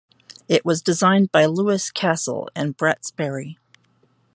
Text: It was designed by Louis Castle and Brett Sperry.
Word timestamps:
It 0.47 0.65
was 0.65 0.81
designed 0.81 1.31
by 1.31 1.45
Louis 1.45 1.91
Castle 1.91 2.49
and 2.55 2.75
Brett 2.75 3.05
Sperry. 3.05 3.59